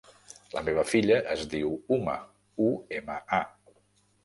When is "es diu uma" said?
1.35-2.17